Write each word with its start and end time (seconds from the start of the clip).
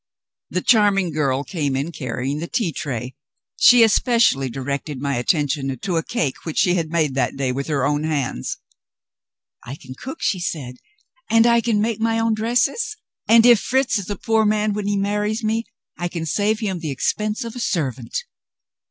The 0.49 0.63
charming 0.63 1.11
girl 1.13 1.43
came 1.43 1.75
in 1.75 1.91
carrying 1.91 2.39
the 2.39 2.47
tea 2.47 2.71
tray. 2.71 3.13
She 3.59 3.83
especially 3.83 4.49
directed 4.49 4.99
my 4.99 5.13
attention 5.15 5.77
to 5.77 5.95
a 5.95 6.01
cake 6.03 6.43
which 6.43 6.57
she 6.57 6.73
had 6.73 6.89
made 6.89 7.13
that 7.13 7.37
day 7.37 7.51
with 7.51 7.67
her 7.67 7.85
own 7.85 8.03
hands. 8.03 8.57
"I 9.63 9.75
can 9.75 9.93
cook," 9.93 10.17
she 10.19 10.39
said, 10.39 10.77
"and 11.29 11.45
I 11.45 11.61
can 11.61 11.79
make 11.79 11.99
my 11.99 12.17
own 12.17 12.33
dresses 12.33 12.97
and 13.27 13.45
if 13.45 13.59
Fritz 13.59 13.99
is 13.99 14.09
a 14.09 14.15
poor 14.17 14.43
man 14.43 14.73
when 14.73 14.87
he 14.87 14.97
marries 14.97 15.43
me, 15.43 15.65
I 15.99 16.07
can 16.07 16.25
save 16.25 16.61
him 16.61 16.79
the 16.79 16.89
expense 16.89 17.43
of 17.43 17.55
a 17.55 17.59
servant." 17.59 18.23